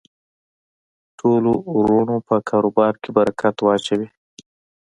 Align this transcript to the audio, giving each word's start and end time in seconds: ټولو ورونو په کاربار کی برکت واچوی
ټولو 1.19 1.51
ورونو 1.77 2.15
په 2.27 2.35
کاربار 2.49 2.93
کی 3.01 3.09
برکت 3.17 3.55
واچوی 3.61 4.07